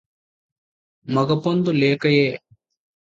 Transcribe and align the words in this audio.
మగ 1.05 1.29
పొందు 1.43 1.71
లేకయే 1.71 2.27